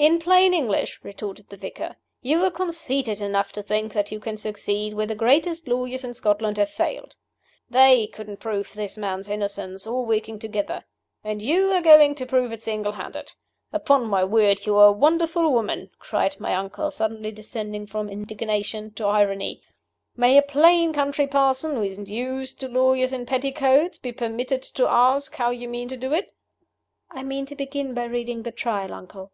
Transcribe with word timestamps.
"In 0.00 0.18
plain 0.18 0.54
English," 0.54 0.98
retorted 1.02 1.50
the 1.50 1.58
vicar, 1.58 1.94
"you 2.22 2.42
are 2.42 2.50
conceited 2.50 3.20
enough 3.20 3.52
to 3.52 3.62
think 3.62 3.92
that 3.92 4.10
you 4.10 4.18
can 4.18 4.38
succeed 4.38 4.94
where 4.94 5.04
the 5.04 5.14
greatest 5.14 5.68
lawyers 5.68 6.04
in 6.04 6.14
Scotland 6.14 6.56
have 6.56 6.70
failed. 6.70 7.16
They 7.68 8.06
couldn't 8.06 8.40
prove 8.40 8.72
this 8.72 8.96
man's 8.96 9.28
innocence, 9.28 9.86
all 9.86 10.06
working 10.06 10.38
together. 10.38 10.86
And 11.22 11.42
you 11.42 11.70
are 11.72 11.82
going 11.82 12.14
to 12.14 12.24
prove 12.24 12.50
it 12.50 12.62
single 12.62 12.92
handed? 12.92 13.34
Upon 13.74 14.08
my 14.08 14.24
word, 14.24 14.64
you 14.64 14.74
are 14.76 14.88
a 14.88 14.92
wonderful 14.92 15.52
woman," 15.52 15.90
cried 15.98 16.40
my 16.40 16.54
uncle, 16.54 16.90
suddenly 16.90 17.30
descending 17.30 17.86
from 17.86 18.08
indignation 18.08 18.92
to 18.92 19.04
irony. 19.04 19.60
"May 20.16 20.38
a 20.38 20.40
plain 20.42 20.94
country 20.94 21.26
parson, 21.26 21.74
who 21.74 21.82
isn't 21.82 22.08
used 22.08 22.58
to 22.60 22.68
lawyers 22.68 23.12
in 23.12 23.26
petticoats, 23.26 23.98
be 23.98 24.12
permitted 24.12 24.62
to 24.62 24.88
ask 24.88 25.34
how 25.34 25.50
you 25.50 25.68
mean 25.68 25.88
to 25.90 25.96
do 25.98 26.14
it?" 26.14 26.32
"I 27.10 27.22
mean 27.22 27.44
to 27.44 27.54
begin 27.54 27.92
by 27.92 28.04
reading 28.04 28.44
the 28.44 28.50
Trial, 28.52 28.94
uncle." 28.94 29.32